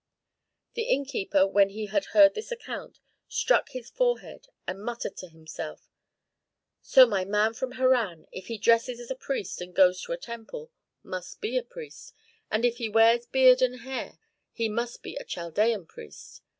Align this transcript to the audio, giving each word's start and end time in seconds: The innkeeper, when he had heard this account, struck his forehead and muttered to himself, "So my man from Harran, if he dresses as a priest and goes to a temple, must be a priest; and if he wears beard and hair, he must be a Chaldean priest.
The 0.73 0.81
innkeeper, 0.85 1.45
when 1.45 1.69
he 1.69 1.85
had 1.85 2.05
heard 2.05 2.33
this 2.33 2.51
account, 2.51 2.99
struck 3.27 3.69
his 3.69 3.91
forehead 3.91 4.47
and 4.65 4.81
muttered 4.81 5.15
to 5.17 5.29
himself, 5.29 5.91
"So 6.81 7.05
my 7.05 7.23
man 7.23 7.53
from 7.53 7.73
Harran, 7.73 8.25
if 8.31 8.47
he 8.47 8.57
dresses 8.57 8.99
as 8.99 9.11
a 9.11 9.15
priest 9.15 9.61
and 9.61 9.75
goes 9.75 10.01
to 10.01 10.11
a 10.13 10.17
temple, 10.17 10.71
must 11.03 11.39
be 11.39 11.55
a 11.55 11.61
priest; 11.61 12.15
and 12.49 12.65
if 12.65 12.77
he 12.77 12.89
wears 12.89 13.27
beard 13.27 13.61
and 13.61 13.81
hair, 13.81 14.17
he 14.51 14.67
must 14.67 15.03
be 15.03 15.17
a 15.17 15.23
Chaldean 15.23 15.85
priest. 15.85 16.41